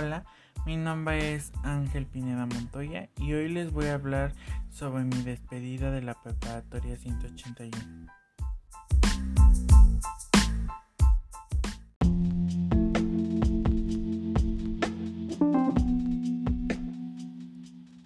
[0.00, 0.22] Hola,
[0.64, 4.32] mi nombre es Ángel Pineda Montoya y hoy les voy a hablar
[4.70, 8.06] sobre mi despedida de la preparatoria 181.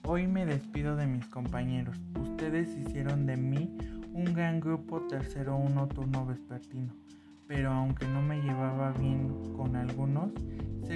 [0.05, 1.99] Hoy me despido de mis compañeros.
[2.19, 3.77] Ustedes hicieron de mí
[4.15, 6.95] un gran grupo tercero uno turno vespertino,
[7.47, 10.02] pero aunque no me llevaba bien con algunos,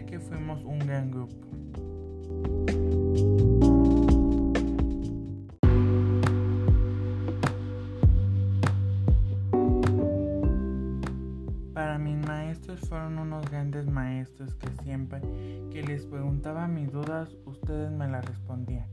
[0.05, 1.35] que fuimos un gran grupo.
[11.73, 15.21] Para mis maestros fueron unos grandes maestros que siempre
[15.71, 18.87] que les preguntaba mis dudas, ustedes me las respondían.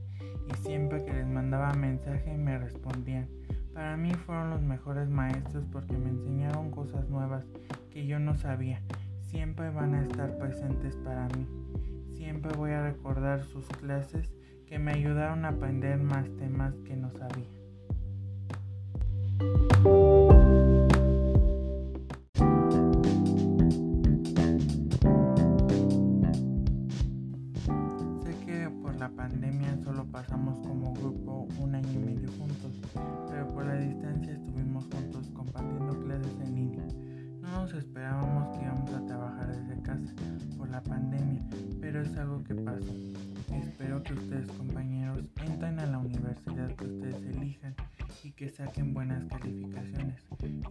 [0.50, 3.28] Y siempre que les mandaba mensaje me respondían.
[3.74, 7.46] Para mí fueron los mejores maestros porque me enseñaron cosas nuevas
[7.90, 8.82] que yo no sabía.
[9.34, 11.48] Siempre van a estar presentes para mí.
[12.14, 14.32] Siempre voy a recordar sus clases
[14.68, 17.50] que me ayudaron a aprender más temas que no sabía.
[28.22, 32.80] Sé que por la pandemia solo pasamos como grupo un año y medio juntos,
[33.32, 36.86] pero por la distancia estuvimos juntos compartiendo clases en línea.
[37.42, 38.63] No nos esperábamos que
[40.84, 41.42] pandemia,
[41.82, 42.94] pero es algo que pasó.
[43.54, 47.76] Espero que ustedes compañeros entren a la universidad que ustedes elijan
[48.24, 50.16] y que saquen buenas calificaciones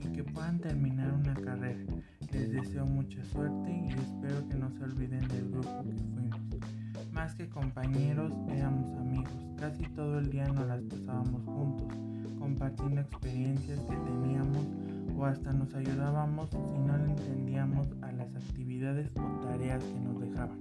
[0.01, 1.85] y que puedan terminar una carrera.
[2.33, 6.41] Les deseo mucha suerte y espero que no se olviden del grupo que fuimos.
[7.13, 9.33] Más que compañeros, éramos amigos.
[9.59, 11.89] Casi todo el día nos las pasábamos juntos,
[12.39, 14.32] compartiendo experiencias que teníamos
[15.27, 20.59] hasta nos ayudábamos si no le entendíamos a las actividades o tareas que nos dejaban.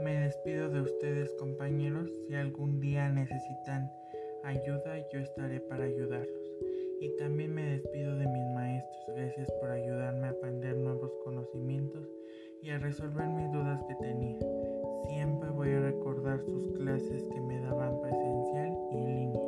[0.00, 2.10] Me despido de ustedes compañeros.
[2.28, 3.90] Si algún día necesitan
[4.44, 6.44] ayuda, yo estaré para ayudarlos.
[7.00, 9.16] Y también me despido de mis maestros.
[9.16, 10.63] Gracias por ayudarme a aprender
[12.78, 14.38] resolver mis dudas que tenía.
[15.08, 19.40] Siempre voy a recordar sus clases que me daban presencial y en línea.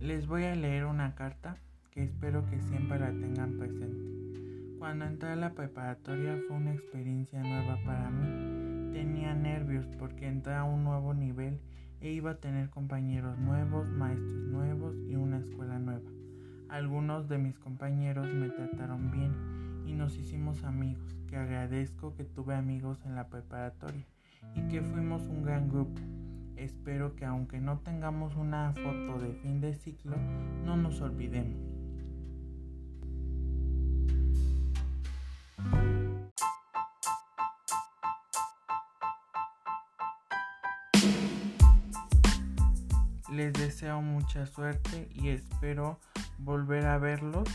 [0.00, 1.56] Les voy a leer una carta
[1.90, 4.16] que espero que siempre la tengan presente.
[4.78, 8.75] Cuando entré a la preparatoria fue una experiencia nueva para mí.
[8.96, 11.60] Tenía nervios porque entré a un nuevo nivel
[12.00, 16.10] e iba a tener compañeros nuevos, maestros nuevos y una escuela nueva.
[16.70, 19.34] Algunos de mis compañeros me trataron bien
[19.84, 24.06] y nos hicimos amigos, que agradezco que tuve amigos en la preparatoria
[24.54, 26.00] y que fuimos un gran grupo.
[26.56, 30.16] Espero que aunque no tengamos una foto de fin de ciclo,
[30.64, 31.75] no nos olvidemos.
[43.36, 46.00] Les deseo mucha suerte y espero
[46.38, 47.46] volver a verlos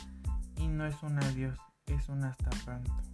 [0.57, 3.10] y no es un adiós, es un hasta pronto.